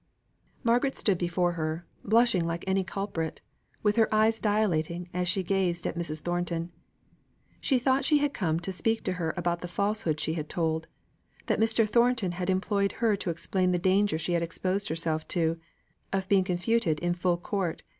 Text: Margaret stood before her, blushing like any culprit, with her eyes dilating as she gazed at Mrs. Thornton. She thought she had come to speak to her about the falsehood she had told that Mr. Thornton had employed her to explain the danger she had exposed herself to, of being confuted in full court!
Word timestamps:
Margaret 0.63 0.95
stood 0.95 1.19
before 1.19 1.51
her, 1.51 1.85
blushing 2.03 2.43
like 2.47 2.63
any 2.65 2.83
culprit, 2.83 3.39
with 3.83 3.97
her 3.97 4.11
eyes 4.11 4.39
dilating 4.39 5.07
as 5.13 5.27
she 5.27 5.43
gazed 5.43 5.85
at 5.85 5.95
Mrs. 5.95 6.21
Thornton. 6.21 6.71
She 7.59 7.77
thought 7.77 8.03
she 8.03 8.17
had 8.17 8.33
come 8.33 8.59
to 8.61 8.71
speak 8.71 9.03
to 9.03 9.13
her 9.21 9.31
about 9.37 9.61
the 9.61 9.67
falsehood 9.67 10.19
she 10.19 10.33
had 10.33 10.49
told 10.49 10.87
that 11.45 11.59
Mr. 11.59 11.87
Thornton 11.87 12.31
had 12.31 12.49
employed 12.49 12.93
her 12.93 13.15
to 13.17 13.29
explain 13.29 13.73
the 13.73 13.77
danger 13.77 14.17
she 14.17 14.33
had 14.33 14.41
exposed 14.41 14.89
herself 14.89 15.27
to, 15.27 15.59
of 16.11 16.27
being 16.27 16.43
confuted 16.45 16.97
in 16.99 17.13
full 17.13 17.37
court! 17.37 17.83